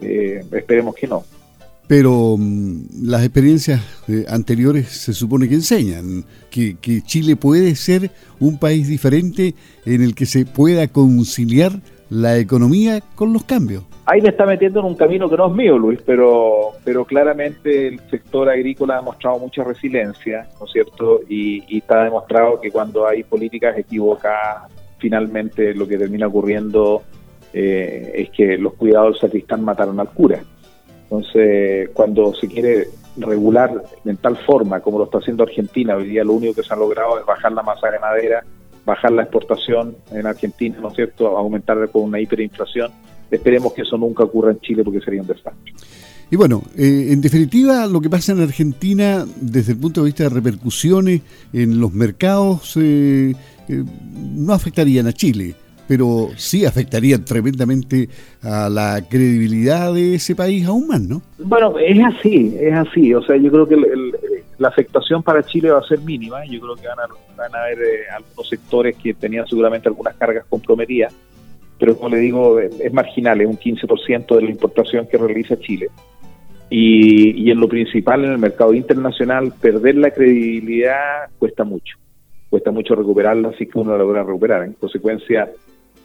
Eh, 0.00 0.42
esperemos 0.52 0.94
que 0.94 1.06
no. 1.06 1.24
Pero 1.86 2.36
mm, 2.38 3.02
las 3.02 3.22
experiencias 3.22 3.82
eh, 4.08 4.24
anteriores 4.28 4.88
se 4.88 5.12
supone 5.12 5.48
que 5.48 5.56
enseñan 5.56 6.24
que, 6.50 6.76
que 6.80 7.02
Chile 7.02 7.36
puede 7.36 7.74
ser 7.76 8.10
un 8.40 8.58
país 8.58 8.88
diferente 8.88 9.54
en 9.84 10.02
el 10.02 10.14
que 10.14 10.24
se 10.24 10.46
pueda 10.46 10.88
conciliar 10.88 11.80
la 12.12 12.36
economía 12.36 13.00
con 13.14 13.32
los 13.32 13.42
cambios. 13.44 13.84
Ahí 14.04 14.20
me 14.20 14.28
está 14.28 14.44
metiendo 14.44 14.80
en 14.80 14.86
un 14.86 14.96
camino 14.96 15.30
que 15.30 15.36
no 15.36 15.46
es 15.46 15.54
mío, 15.54 15.78
Luis, 15.78 15.98
pero, 16.04 16.72
pero 16.84 17.06
claramente 17.06 17.88
el 17.88 18.00
sector 18.10 18.50
agrícola 18.50 18.94
ha 18.94 18.96
demostrado 18.98 19.38
mucha 19.38 19.64
resiliencia, 19.64 20.46
¿no 20.60 20.66
es 20.66 20.72
cierto? 20.72 21.20
Y, 21.26 21.78
está 21.78 22.04
demostrado 22.04 22.60
que 22.60 22.70
cuando 22.70 23.06
hay 23.06 23.22
políticas 23.22 23.78
equivocadas, 23.78 24.70
finalmente 24.98 25.74
lo 25.74 25.88
que 25.88 25.96
termina 25.96 26.26
ocurriendo 26.26 27.02
eh, 27.54 28.12
es 28.14 28.30
que 28.30 28.58
los 28.58 28.74
cuidados 28.74 29.14
del 29.14 29.20
sacristán 29.20 29.64
mataron 29.64 29.98
al 29.98 30.10
cura. 30.10 30.42
Entonces, 31.04 31.88
cuando 31.94 32.34
se 32.34 32.46
quiere 32.46 32.88
regular 33.16 33.84
en 34.04 34.16
tal 34.18 34.36
forma 34.36 34.80
como 34.80 34.98
lo 34.98 35.04
está 35.04 35.18
haciendo 35.18 35.44
Argentina, 35.44 35.96
hoy 35.96 36.08
día 36.08 36.24
lo 36.24 36.34
único 36.34 36.54
que 36.54 36.62
se 36.62 36.74
ha 36.74 36.76
logrado 36.76 37.18
es 37.18 37.24
bajar 37.24 37.52
la 37.52 37.62
masa 37.62 37.90
de 37.90 37.98
madera 37.98 38.44
bajar 38.84 39.12
la 39.12 39.22
exportación 39.22 39.96
en 40.10 40.26
Argentina, 40.26 40.76
¿no 40.80 40.88
es 40.88 40.94
cierto?, 40.94 41.36
aumentar 41.36 41.88
con 41.90 42.02
una 42.04 42.20
hiperinflación. 42.20 42.90
Esperemos 43.30 43.72
que 43.72 43.82
eso 43.82 43.96
nunca 43.96 44.24
ocurra 44.24 44.50
en 44.50 44.60
Chile 44.60 44.84
porque 44.84 45.00
sería 45.00 45.22
un 45.22 45.26
desastre. 45.26 45.72
Y 46.32 46.36
bueno, 46.36 46.62
eh, 46.78 47.08
en 47.10 47.20
definitiva, 47.20 47.86
lo 47.86 48.00
que 48.00 48.08
pasa 48.08 48.32
en 48.32 48.40
Argentina, 48.40 49.26
desde 49.38 49.72
el 49.72 49.78
punto 49.78 50.00
de 50.00 50.06
vista 50.06 50.24
de 50.24 50.30
repercusiones 50.30 51.20
en 51.52 51.78
los 51.78 51.92
mercados, 51.92 52.74
eh, 52.80 53.34
eh, 53.68 53.84
no 54.34 54.54
afectarían 54.54 55.06
a 55.06 55.12
Chile, 55.12 55.54
pero 55.86 56.30
sí 56.36 56.64
afectarían 56.64 57.22
tremendamente 57.22 58.08
a 58.40 58.70
la 58.70 59.06
credibilidad 59.06 59.92
de 59.92 60.14
ese 60.14 60.34
país 60.34 60.64
aún 60.64 60.86
más, 60.86 61.02
¿no? 61.02 61.20
Bueno, 61.38 61.74
es 61.78 61.98
así, 62.02 62.56
es 62.58 62.72
así. 62.72 63.12
O 63.12 63.22
sea, 63.22 63.36
yo 63.36 63.50
creo 63.50 63.68
que 63.68 63.74
el, 63.74 64.14
la 64.62 64.68
afectación 64.68 65.24
para 65.24 65.42
Chile 65.42 65.70
va 65.70 65.80
a 65.80 65.82
ser 65.82 65.98
mínima. 66.00 66.44
Yo 66.46 66.60
creo 66.60 66.76
que 66.76 66.86
van 66.86 67.00
a, 67.00 67.08
van 67.36 67.54
haber 67.54 67.78
eh, 67.82 68.08
algunos 68.14 68.48
sectores 68.48 68.96
que 68.96 69.12
tenían 69.12 69.46
seguramente 69.46 69.88
algunas 69.88 70.14
cargas 70.14 70.46
comprometidas, 70.48 71.12
pero 71.78 71.96
como 71.96 72.10
le 72.10 72.18
digo, 72.18 72.60
es 72.60 72.92
marginal, 72.92 73.40
es 73.40 73.48
un 73.48 73.58
15% 73.58 74.36
de 74.36 74.42
la 74.42 74.50
importación 74.50 75.08
que 75.08 75.18
realiza 75.18 75.58
Chile. 75.58 75.88
Y, 76.70 77.50
en 77.50 77.60
lo 77.60 77.68
principal, 77.68 78.24
en 78.24 78.32
el 78.32 78.38
mercado 78.38 78.72
internacional, 78.72 79.52
perder 79.60 79.96
la 79.96 80.10
credibilidad 80.10 81.28
cuesta 81.38 81.64
mucho. 81.64 81.98
Cuesta 82.48 82.70
mucho 82.70 82.94
recuperarla, 82.94 83.48
así 83.48 83.66
que 83.66 83.78
uno 83.78 83.92
la 83.92 83.98
logra 83.98 84.22
recuperar. 84.22 84.62
En 84.62 84.74
consecuencia, 84.74 85.50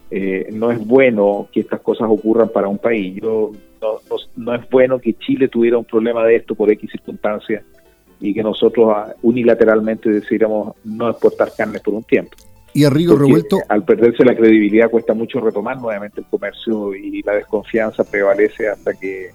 eh, 0.09 0.49
no 0.51 0.71
es 0.71 0.85
bueno 0.85 1.47
que 1.53 1.61
estas 1.61 1.79
cosas 1.81 2.09
ocurran 2.09 2.49
para 2.49 2.67
un 2.67 2.79
país. 2.79 3.21
No, 3.21 3.51
no, 4.35 4.55
es 4.55 4.69
bueno 4.69 4.99
que 4.99 5.13
Chile 5.13 5.47
tuviera 5.47 5.77
un 5.77 5.85
problema 5.85 6.25
de 6.25 6.37
esto 6.37 6.55
por 6.55 6.69
X 6.71 6.89
circunstancias 6.91 7.63
y 8.19 8.33
que 8.33 8.43
nosotros 8.43 8.91
ah, 8.95 9.13
unilateralmente 9.21 10.09
decidiéramos 10.09 10.75
no 10.83 11.09
exportar 11.09 11.51
carne 11.55 11.79
por 11.79 11.93
un 11.93 12.03
tiempo. 12.03 12.36
Y 12.74 12.83
a 12.83 12.91
Río 12.91 13.17
Revuelto. 13.17 13.59
Al 13.69 13.83
perderse 13.86 14.24
la 14.24 14.36
credibilidad 14.36 14.89
cuesta 14.91 15.15
mucho 15.15 15.39
retomar 15.39 15.81
nuevamente 15.81 16.21
el 16.21 16.27
comercio 16.27 16.93
y 16.93 17.24
la 17.24 17.33
desconfianza 17.33 18.03
prevalece 18.03 18.69
hasta 18.69 18.93
que 18.93 19.29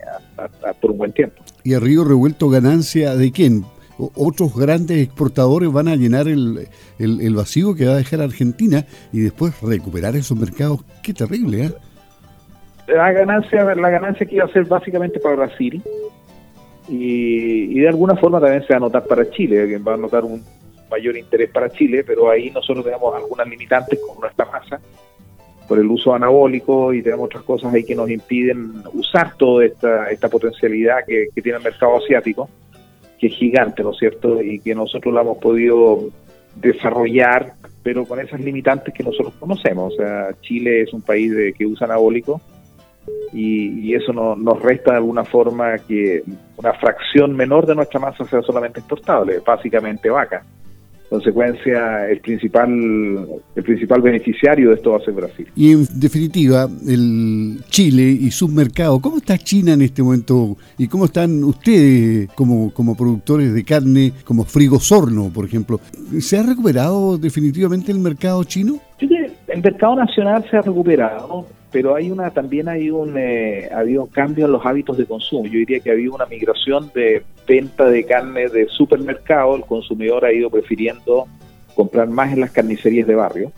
por 0.81 0.93
un 0.93 0.99
buen 0.99 1.13
tiempo. 1.13 1.43
¿Y 1.65 1.75
a 1.75 1.81
Río 1.81 2.05
Revuelto 2.05 2.49
ganancia 2.49 3.17
de 3.17 3.33
quién? 3.33 3.65
Otros 3.99 4.55
grandes 4.55 5.03
exportadores 5.03 5.73
van 5.73 5.89
a 5.89 5.97
llenar 5.97 6.29
el, 6.29 6.69
el, 6.99 7.35
vacío 7.35 7.75
que 7.75 7.87
va 7.87 7.95
a 7.95 7.97
dejar 7.97 8.21
Argentina 8.21 8.87
y 9.13 9.21
después 9.21 9.61
recuperar 9.61 10.15
esos 10.15 10.39
mercados. 10.39 10.85
Qué 11.03 11.13
terrible, 11.13 11.65
¿eh? 11.65 11.73
La 12.89 13.13
ganancia, 13.13 13.65
la 13.75 13.91
ganancia 13.91 14.27
que 14.27 14.37
iba 14.37 14.45
a 14.45 14.53
ser 14.53 14.65
básicamente 14.65 15.21
para 15.21 15.37
Brasil, 15.37 15.83
y, 16.89 17.81
de 17.81 17.89
alguna 17.89 18.17
forma 18.17 18.41
también 18.41 18.63
se 18.67 18.73
va 18.73 18.79
a 18.79 18.81
notar 18.81 19.05
para 19.05 19.31
Chile, 19.31 19.69
que 19.69 19.79
va 19.79 19.95
a 19.95 19.97
notar 19.97 20.25
un 20.25 20.43
mayor 20.91 21.17
interés 21.17 21.51
para 21.51 21.71
Chile, 21.71 22.05
pero 22.05 22.31
ahí 22.31 22.51
nosotros 22.51 22.85
tenemos 22.85 23.15
algunas 23.15 23.49
limitantes 23.49 23.99
con 24.01 24.21
nuestra 24.21 24.45
masa 24.47 24.81
por 25.69 25.79
el 25.79 25.87
uso 25.87 26.15
anabólico 26.15 26.93
y 26.93 27.03
tenemos 27.03 27.27
otras 27.27 27.45
cosas 27.45 27.73
ahí 27.73 27.85
que 27.85 27.95
nos 27.95 28.11
impiden 28.11 28.83
usar 28.93 29.35
toda 29.37 29.65
esta, 29.65 30.11
esta 30.11 30.29
potencialidad 30.29 30.99
que, 31.07 31.29
tiene 31.35 31.59
el 31.59 31.65
mercado 31.65 31.97
asiático, 31.97 32.49
que 33.19 33.29
es 33.29 33.35
gigante, 33.35 33.83
¿no 33.83 33.93
es 33.93 33.99
cierto? 33.99 34.43
Y 34.43 34.59
que 34.59 34.75
nosotros 34.75 35.15
la 35.15 35.23
hemos 35.23 35.39
podido 35.39 36.11
desarrollar, 36.57 37.55
pero 37.83 38.05
con 38.05 38.21
esas 38.21 38.41
limitantes 38.41 38.93
que 38.93 39.03
nosotros 39.03 39.33
conocemos. 39.39 39.95
O 39.95 39.97
sea, 39.97 40.31
Chile 40.43 40.83
es 40.83 40.93
un 40.93 41.01
país 41.01 41.35
de, 41.35 41.53
que 41.53 41.65
usa 41.65 41.87
anabólico 41.87 42.41
y, 43.33 43.95
eso 43.95 44.13
nos 44.13 44.63
resta 44.63 44.93
de 44.93 44.97
alguna 44.99 45.25
forma 45.25 45.79
que 45.79 46.23
una 46.57 46.73
fracción 46.75 47.35
menor 47.35 47.67
de 47.67 47.75
nuestra 47.75 48.01
masa 48.01 48.25
sea 48.25 48.43
solamente 48.43 48.81
exportable, 48.81 49.41
básicamente 49.45 50.11
vaca. 50.11 50.45
En 51.05 51.19
consecuencia, 51.19 52.09
el 52.09 52.21
principal, 52.21 52.71
el 53.55 53.63
principal 53.63 54.01
beneficiario 54.01 54.71
de 54.71 54.77
esto 54.77 54.93
va 54.93 54.97
a 54.97 55.01
ser 55.01 55.13
Brasil. 55.13 55.47
Y 55.55 55.73
en 55.73 55.87
definitiva, 55.95 56.67
el 56.89 57.61
Chile 57.69 58.03
y 58.03 58.31
sus 58.31 58.51
mercados, 58.51 59.01
¿cómo 59.01 59.19
está 59.19 59.37
China 59.37 59.75
en 59.75 59.83
este 59.83 60.03
momento? 60.03 60.57
¿Y 60.79 60.89
cómo 60.89 61.05
están 61.05 61.45
ustedes 61.45 62.31
como, 62.35 62.73
como 62.73 62.97
productores 62.97 63.53
de 63.53 63.63
carne, 63.63 64.13
como 64.25 64.45
Frigosorno, 64.45 65.31
por 65.35 65.45
ejemplo? 65.45 65.81
¿Se 66.19 66.39
ha 66.39 66.43
recuperado 66.43 67.19
definitivamente 67.19 67.93
el 67.93 67.99
mercado 67.99 68.43
chino? 68.45 68.79
el 69.49 69.63
mercado 69.63 69.97
nacional 69.97 70.43
se 70.51 70.57
ha 70.57 70.63
recuperado 70.63 71.47
pero 71.73 71.95
hay 71.95 72.11
una 72.11 72.31
también 72.31 72.69
hay 72.69 72.91
un 72.91 73.17
eh, 73.17 73.69
ha 73.73 73.81
habido 73.81 74.03
un 74.05 74.11
cambio 74.11 74.45
en 74.45 74.53
los 74.53 74.65
hábitos 74.65 74.99
de 74.99 75.07
consumo. 75.07 75.47
Yo 75.47 75.59
diría 75.59 75.81
que 75.81 75.91
ha 75.91 75.95
habido 75.95 76.15
una 76.15 76.27
migración 76.27 76.91
de 76.95 77.23
venta 77.49 77.87
de 77.87 78.05
carne 78.05 78.49
de 78.49 78.69
supermercado. 78.69 79.57
El 79.57 79.63
consumidor 79.63 80.25
ha 80.25 80.33
ido 80.33 80.51
prefiriendo 80.51 81.27
comprar 81.75 82.09
más 82.09 82.33
en 82.33 82.41
las 82.41 82.51
carnicerías 82.51 83.07
de 83.07 83.15
barrio. 83.15 83.53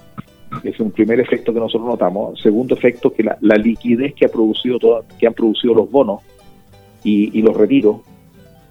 Es 0.63 0.79
un 0.79 0.93
primer 0.93 1.19
efecto 1.19 1.53
que 1.53 1.59
nosotros 1.59 1.89
notamos. 1.89 2.41
Segundo 2.41 2.77
efecto 2.77 3.13
que 3.13 3.25
la, 3.25 3.57
liquidez 3.57 4.15
que 4.15 4.27
ha 4.27 4.29
producido 4.29 5.05
que 5.19 5.27
han 5.27 5.35
producido 5.35 5.75
los 5.75 5.91
bonos 5.91 6.23
y, 7.03 7.43
los 7.43 7.57
retiros 7.57 7.97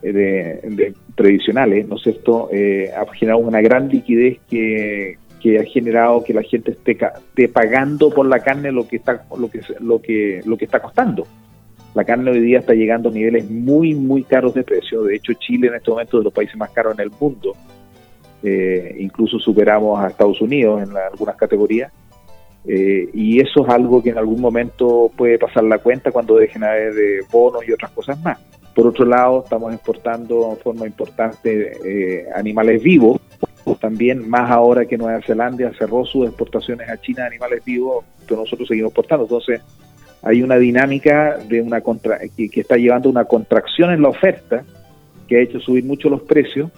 eh, 0.02 0.62
de, 0.64 0.94
tradicionales, 1.16 1.88
¿no 1.88 1.98
es 1.98 2.04
cierto? 2.04 2.50
Eh, 2.52 2.90
ha 2.96 3.06
generado 3.14 3.42
una 3.42 3.62
gran 3.62 3.90
liquidez 3.90 4.40
que, 4.50 5.18
que 5.44 5.60
ha 5.60 5.66
generado 5.66 6.24
que 6.24 6.34
la 6.34 6.42
gente 6.42 6.72
esté, 6.72 7.50
pagando 7.50 8.10
por 8.10 8.26
la 8.26 8.40
carne 8.40 8.72
lo 8.72 8.88
que 8.88 8.96
está 8.96 9.26
lo 9.38 9.52
que 9.52 9.60
lo 9.82 10.02
que 10.02 10.42
lo 10.46 10.56
que 10.56 10.64
está 10.64 10.82
costando. 10.82 11.28
La 11.94 12.06
carne 12.06 12.32
hoy 12.32 12.40
día 12.40 12.60
está 12.60 12.74
llegando 12.74 13.10
a 13.10 13.12
niveles 13.12 13.52
muy 13.52 13.94
muy 13.94 14.24
caros 14.24 14.54
de 14.54 14.64
precio. 14.64 15.04
De 15.04 15.18
hecho, 15.18 15.34
Chile 15.34 15.68
en 15.68 15.76
este 15.76 15.92
momento 15.92 16.18
es 16.18 16.22
de 16.22 16.24
los 16.24 16.34
países 16.34 16.56
más 16.56 16.72
caros 16.72 16.94
en 16.94 17.02
el 17.02 17.12
mundo. 17.20 17.54
Eh, 18.42 18.96
incluso 19.00 19.38
superamos 19.38 20.00
a 20.00 20.08
Estados 20.08 20.40
Unidos 20.40 20.82
en 20.82 20.96
algunas 20.96 21.36
categorías. 21.36 21.92
Eh, 22.66 23.10
y 23.14 23.42
eso 23.42 23.66
es 23.66 23.70
algo 23.70 24.02
que 24.02 24.12
en 24.12 24.18
algún 24.18 24.40
momento 24.40 25.12
puede 25.18 25.38
pasar 25.38 25.66
la 25.66 25.80
cuenta 25.80 26.14
cuando 26.14 26.38
dejen 26.38 26.64
haber 26.64 26.94
de 26.94 27.20
bonos 27.30 27.68
y 27.68 27.74
otras 27.74 27.92
cosas 27.92 28.18
más. 28.24 28.40
Por 28.74 28.88
otro 28.88 29.04
lado, 29.04 29.44
estamos 29.44 29.74
exportando 29.74 30.52
de 30.52 30.56
forma 30.56 30.88
importante 30.88 31.74
eh, 31.86 32.28
animales 32.34 32.82
vivos, 32.82 33.20
también 33.80 34.28
más 34.30 34.52
ahora 34.52 34.86
que 34.86 34.98
Nueva 34.98 35.22
Zelanda 35.22 35.72
cerró 35.78 36.06
sus 36.06 36.28
exportaciones 36.28 36.90
a 36.90 37.00
China 37.00 37.22
de 37.24 37.28
animales 37.28 37.64
vivos, 37.64 38.06
pero 38.28 38.42
nosotros 38.42 38.68
seguimos 38.68 38.90
exportando. 38.90 39.26
Entonces, 39.26 39.62
hay 40.22 40.42
una 40.42 40.58
dinámica 40.58 41.38
de 41.38 41.62
una 41.62 41.82
contra 41.82 42.20
que, 42.20 42.50
está 42.54 42.78
llevando 42.78 43.10
una 43.10 43.26
contracción 43.26 43.92
en 43.92 44.02
la 44.02 44.10
oferta 44.10 44.64
que 45.28 45.38
ha 45.38 45.42
hecho 45.42 45.60
subir 45.60 45.84
mucho 45.84 46.10
los 46.10 46.22
precios, 46.22 46.72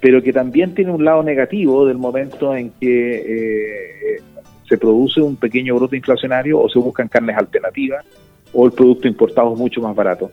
pero 0.00 0.22
que 0.22 0.32
también 0.32 0.74
tiene 0.74 0.90
un 0.90 1.04
lado 1.04 1.22
negativo 1.22 1.86
del 1.86 1.98
momento 1.98 2.54
en 2.56 2.70
que 2.80 4.16
eh, 4.16 4.22
se 4.68 4.78
produce 4.78 5.20
un 5.20 5.36
pequeño 5.36 5.76
brote 5.76 5.96
inflacionario 5.96 6.60
o 6.60 6.68
se 6.68 6.78
buscan 6.78 7.08
carnes 7.08 7.36
alternativas 7.36 8.04
o 8.52 8.66
el 8.66 8.72
producto 8.72 9.08
importado 9.08 9.52
es 9.52 9.58
mucho 9.58 9.80
más 9.80 9.94
barato. 9.94 10.30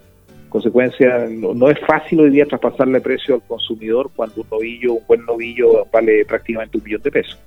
Consecuencia, 0.50 1.27
no, 1.30 1.70
es 1.70 1.80
fácil 1.86 2.22
hoy 2.22 2.30
día 2.30 2.46
traspasarle 2.46 3.01
precio 3.01 3.36
al 3.36 3.42
consumidor 3.42 4.10
cuando 4.16 4.42
un 4.42 4.48
novillo, 4.50 4.94
un 4.94 5.04
buen 5.08 5.25
novillo 5.25 5.86
vale 5.92 6.25
prácticamente 6.25 6.77
un 6.77 6.84
millón 6.84 7.01
de 7.01 7.12
pesos. 7.12 7.39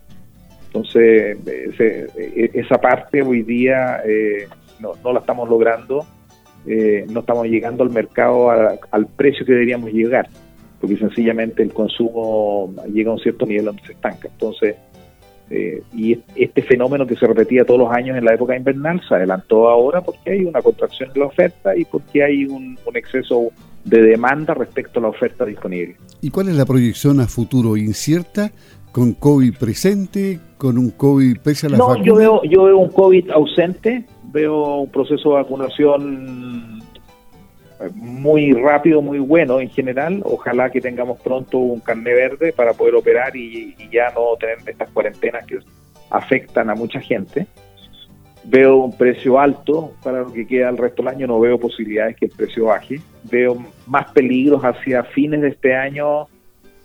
Entonces, 0.67 1.39
e, 1.47 2.51
esa 2.55 2.79
parte 2.79 3.23
hoy 3.23 3.43
día 3.43 4.03
eh, 4.05 4.47
no, 4.79 4.93
no, 5.03 5.13
la 5.13 5.21
estamos 5.21 5.49
logrando, 5.49 6.07
eh, 6.67 7.07
no 7.09 7.21
estamos 7.21 7.47
llegando 7.47 7.83
al 7.83 7.91
mercado 7.91 8.51
al 8.51 9.07
precio 9.17 9.45
que 9.45 9.53
deberíamos 9.53 9.91
llegar, 9.93 10.29
porque 10.81 10.97
sencillamente 10.97 11.63
el 11.63 11.73
consumo 11.73 12.73
llega 12.93 13.11
a 13.11 13.15
un 13.15 13.21
cierto 13.21 13.47
nivel 13.47 13.67
donde 13.67 13.83
se 13.83 13.93
estanca. 13.93 14.29
Entonces, 14.29 14.77
eh, 15.53 15.83
y 15.93 16.17
este 16.37 16.63
fenómeno 16.63 17.05
que 17.05 17.17
se 17.17 17.27
repetía 17.27 17.65
todos 17.65 17.81
los 17.81 17.91
años 17.91 18.17
en 18.17 18.25
la 18.25 18.35
época 18.35 18.57
invernal 18.57 19.01
se 19.09 19.17
adelantó 19.17 19.69
ahora 19.69 20.01
porque 20.01 20.31
hay 20.31 20.45
una 20.45 20.63
contracción 20.63 21.13
de 21.13 21.19
la 21.19 21.27
oferta 21.27 21.77
y 21.77 21.85
porque 21.85 22.23
hay 22.23 22.45
un, 22.45 22.79
exceso 22.95 23.49
de 23.85 24.03
demanda 24.03 24.55
respecto 24.55 25.01
a 25.01 25.03
la 25.03 25.09
oferta 25.09 25.45
disponible. 25.45 25.97
¿Y 26.21 26.31
cuál 26.31 26.49
es 26.51 26.55
la 26.55 26.67
proyección 26.67 27.19
a 27.19 27.27
futuro? 27.27 27.77
¿Incierta? 27.77 28.53
¿Con 28.93 29.15
COVID 29.15 29.57
presente? 29.59 30.39
¿Con 30.57 30.79
un 30.79 30.91
COVID 30.91 31.39
pese 31.39 31.67
a 31.67 31.71
la 31.71 31.79
No, 31.79 32.01
yo 32.05 32.15
veo, 32.15 32.43
yo 32.45 32.65
veo 32.65 32.79
un 32.79 32.91
COVID 32.91 33.31
ausente, 33.31 34.05
veo 34.33 34.83
un 34.83 34.91
proceso 34.91 35.31
de 35.31 35.35
vacunación 35.37 36.80
muy 37.95 38.53
rápido, 38.53 39.01
muy 39.01 39.19
bueno 39.19 39.61
en 39.61 39.71
general. 39.71 40.23
Ojalá 40.25 40.71
que 40.71 40.81
tengamos 40.81 41.21
pronto 41.21 41.59
un 41.59 41.81
carnet 41.81 42.15
verde 42.15 42.53
para 42.53 42.75
poder 42.75 42.95
operar 42.95 43.35
y, 43.37 43.75
ya 43.91 44.11
no 44.11 44.37
tener 44.39 44.59
estas 44.67 44.91
cuarentenas 44.91 45.47
que 45.47 45.59
afectan 46.11 46.71
a 46.71 46.75
mucha 46.75 47.01
gente. 47.01 47.47
Veo 48.45 48.77
un 48.77 48.97
precio 48.97 49.39
alto 49.39 49.93
para 50.03 50.23
lo 50.23 50.33
que 50.33 50.47
queda 50.47 50.71
el 50.71 50.79
resto 50.79 51.03
del 51.03 51.15
año, 51.15 51.27
no 51.27 51.41
veo 51.41 51.59
posibilidades 51.59 52.17
que 52.17 52.27
el 52.27 52.33
precio 52.33 52.67
baje. 52.67 53.01
Veo 53.31 53.57
más 53.87 54.11
peligros 54.13 54.63
hacia 54.63 55.05
fines 55.05 55.41
de 55.43 55.49
este 55.49 55.75
año, 55.75 56.27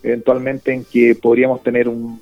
eventualmente 0.02 0.72
en 0.72 0.84
que 0.84 1.14
podríamos 1.14 1.62
tener 1.62 1.88
un, 1.88 2.20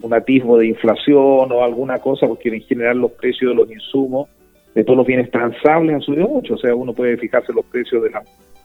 un 0.00 0.14
atisbo 0.14 0.58
de 0.58 0.68
inflación 0.68 1.52
o 1.52 1.62
alguna 1.62 1.98
cosa, 1.98 2.26
porque 2.26 2.48
en 2.48 2.62
general 2.62 2.98
los 2.98 3.12
precios 3.12 3.50
de 3.50 3.56
los 3.56 3.70
insumos 3.70 4.28
de 4.74 4.84
todos 4.84 4.96
los 4.96 5.06
bienes 5.06 5.30
transables 5.30 5.94
han 5.94 6.02
subido 6.02 6.28
mucho. 6.28 6.54
O 6.54 6.58
sea, 6.58 6.74
uno 6.74 6.92
puede 6.92 7.16
fijarse 7.16 7.52
en 7.52 7.56
los 7.56 7.66
precios 7.66 8.02
de, 8.02 8.10
la, 8.10 8.22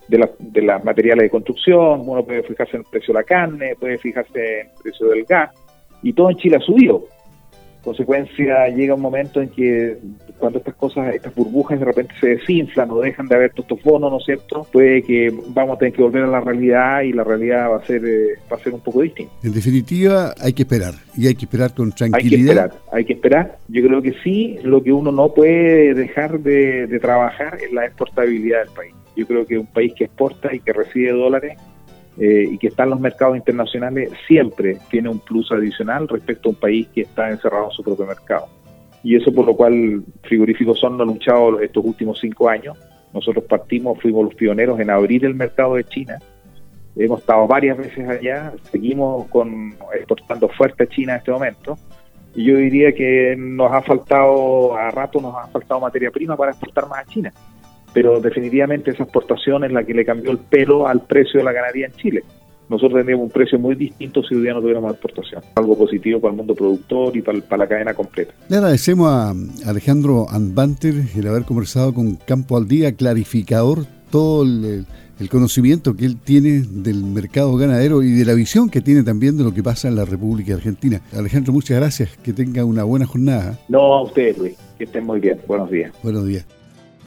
de, 0.08 0.18
la, 0.18 0.30
de 0.40 0.62
las 0.62 0.84
materiales 0.84 1.24
de 1.24 1.30
construcción, 1.30 2.04
uno 2.06 2.24
puede 2.24 2.44
fijarse 2.44 2.78
en 2.78 2.82
el 2.82 2.88
precio 2.90 3.14
de 3.14 3.20
la 3.20 3.24
carne, 3.24 3.76
puede 3.80 3.98
fijarse 3.98 4.62
en 4.62 4.68
el 4.68 4.74
precio 4.82 5.08
del 5.08 5.24
gas, 5.26 5.52
y 6.02 6.14
todo 6.14 6.30
en 6.30 6.38
Chile 6.38 6.58
ha 6.58 6.62
subido 6.62 7.06
consecuencia 7.84 8.68
llega 8.70 8.96
un 8.96 9.02
momento 9.02 9.42
en 9.42 9.50
que 9.50 9.98
cuando 10.38 10.60
estas 10.60 10.76
cosas, 10.76 11.14
estas 11.14 11.34
burbujas 11.36 11.80
de 11.80 11.86
repente 11.86 12.14
se 12.20 12.28
desinflan 12.28 12.90
o 12.92 13.02
dejan 13.02 13.28
de 13.28 13.36
haber 13.36 13.52
todos 13.52 13.70
estos 13.70 13.84
bonos, 13.84 14.12
¿no 14.12 14.18
es 14.20 14.26
cierto? 14.26 14.66
Puede 14.72 15.02
que 15.04 15.34
vamos 15.48 15.76
a 15.76 15.80
tener 15.80 15.94
que 15.94 16.02
volver 16.02 16.24
a 16.24 16.28
la 16.28 16.42
realidad 16.42 17.02
y 17.02 17.14
la 17.14 17.24
realidad 17.24 17.70
va 17.72 17.78
a 17.78 17.86
ser 17.86 18.04
eh, 18.06 18.40
va 18.52 18.58
a 18.58 18.60
ser 18.60 18.74
un 18.74 18.82
poco 18.82 19.02
distinta. 19.02 19.34
En 19.44 19.54
definitiva, 19.54 20.34
hay 20.40 20.54
que 20.54 20.64
esperar 20.64 20.94
y 21.16 21.28
hay 21.28 21.36
que 21.36 21.46
esperar 21.46 21.74
con 21.74 21.92
tranquilidad. 21.92 22.30
Hay 22.30 22.30
que 22.30 22.46
esperar, 22.46 22.72
hay 22.92 23.06
que 23.06 23.14
esperar. 23.14 23.58
Yo 23.68 23.84
creo 23.84 24.02
que 24.02 24.14
sí, 24.24 24.58
lo 24.64 24.82
que 24.82 24.92
uno 24.94 25.12
no 25.12 25.34
puede 25.34 25.94
dejar 25.94 26.40
de, 26.40 26.88
de 26.88 27.00
trabajar 27.00 27.58
es 27.62 27.72
la 27.72 27.86
exportabilidad 27.86 28.66
del 28.66 28.74
país. 28.74 28.94
Yo 29.16 29.28
creo 29.28 29.46
que 29.46 29.58
un 29.58 29.68
país 29.68 29.94
que 29.98 30.06
exporta 30.06 30.54
y 30.54 30.60
que 30.60 30.72
recibe 30.72 31.12
dólares 31.12 31.58
eh, 32.20 32.50
y 32.52 32.58
que 32.58 32.68
está 32.68 32.84
en 32.84 32.90
los 32.90 33.00
mercados 33.00 33.38
internacionales 33.38 34.12
siempre 34.28 34.78
tiene 34.90 35.08
un 35.08 35.20
plus 35.20 35.50
adicional 35.54 36.06
respecto 36.06 36.50
a 36.50 36.52
un 36.52 36.58
país 36.58 36.90
que 36.94 37.02
está 37.02 37.30
encerrado 37.30 37.68
en 37.68 37.72
su 37.72 37.82
propio 37.82 38.06
mercado. 38.06 38.48
Y 39.04 39.16
eso 39.16 39.34
por 39.34 39.46
lo 39.46 39.56
cual 39.56 40.04
Frigoríficos 40.24 40.80
Son 40.80 41.00
ha 41.00 41.06
luchado 41.06 41.62
estos 41.62 41.86
últimos 41.86 42.20
cinco 42.20 42.50
años. 42.50 42.78
Nosotros 43.14 43.46
partimos, 43.46 44.02
fuimos 44.02 44.26
los 44.26 44.36
pioneros 44.36 44.78
en 44.82 44.90
abrir 44.90 45.24
el 45.24 45.34
mercado 45.34 45.76
de 45.76 45.86
China. 45.86 46.20
Hemos 46.98 47.22
estado 47.22 47.48
varias 47.48 47.78
veces 47.78 48.10
allá, 48.10 48.52
seguimos 48.70 49.26
con 49.28 49.74
exportando 49.96 50.50
fuerte 50.50 50.84
a 50.84 50.88
China 50.88 51.14
en 51.14 51.20
este 51.20 51.32
momento. 51.32 51.78
Y 52.36 52.44
yo 52.44 52.58
diría 52.58 52.92
que 52.92 53.36
nos 53.38 53.72
ha 53.72 53.82
faltado, 53.82 54.76
a 54.76 54.92
rato 54.92 55.22
nos 55.22 55.36
ha 55.36 55.48
faltado 55.48 55.80
materia 55.80 56.12
prima 56.12 56.36
para 56.36 56.52
exportar 56.52 56.86
más 56.90 57.00
a 57.00 57.06
China 57.06 57.34
pero 57.94 58.20
definitivamente 58.20 58.92
esa 58.92 59.04
exportación 59.04 59.64
es 59.64 59.72
la 59.72 59.84
que 59.84 59.94
le 59.94 60.06
cambió 60.06 60.32
el 60.32 60.38
pelo 60.38 60.88
al 60.88 61.02
precio 61.02 61.40
de 61.40 61.44
la 61.44 61.52
ganadería 61.52 61.88
en 61.88 61.94
Chile. 61.94 62.24
Nosotros 62.70 63.00
tendríamos 63.00 63.26
un 63.26 63.32
precio 63.32 63.58
muy 63.58 63.74
distinto 63.74 64.22
si 64.24 64.36
hoy 64.36 64.44
día 64.44 64.54
no 64.54 64.62
tuviéramos 64.62 64.92
exportación. 64.92 65.42
Algo 65.56 65.76
positivo 65.76 66.20
para 66.20 66.32
el 66.32 66.38
mundo 66.38 66.54
productor 66.54 67.18
y 67.18 67.22
para, 67.22 67.58
la 67.58 67.68
cadena 67.68 67.96
completa. 67.96 68.32
Le 68.48 68.58
agradecemos 68.58 69.10
a 69.10 69.34
Alejandro 69.68 70.28
Anbanter 70.30 70.94
el 71.16 71.28
haber 71.28 71.46
conversado 71.46 71.94
con 71.94 72.16
Campo 72.16 72.58
al 72.58 72.68
Día, 72.68 72.94
clarificador, 72.94 73.86
todo 74.12 74.44
el, 74.44 74.86
el 75.20 75.30
conocimiento 75.30 75.96
que 75.96 76.06
él 76.06 76.18
tiene 76.18 76.62
del 76.62 77.04
mercado 77.04 77.56
ganadero 77.58 78.04
y 78.04 78.12
de 78.12 78.26
la 78.26 78.34
visión 78.34 78.70
que 78.70 78.82
tiene 78.82 79.02
también 79.02 79.36
de 79.36 79.44
lo 79.44 79.54
que 79.54 79.64
pasa 79.64 79.88
en 79.88 79.96
la 79.96 80.06
República 80.06 80.54
Argentina. 80.54 81.02
Alejandro, 81.14 81.52
muchas 81.54 81.78
gracias. 81.78 82.18
Que 82.24 82.34
tenga 82.34 82.64
una 82.66 82.84
buena 82.84 83.06
jornada. 83.06 83.58
No, 83.68 83.96
a 83.96 84.04
usted, 84.04 84.38
Luis. 84.38 84.56
Que 84.78 84.86
estén 84.86 85.06
muy 85.06 85.20
bien. 85.20 85.40
Buenos 85.48 85.70
días. 85.70 85.92
Buenos 86.04 86.26
días. 86.28 86.59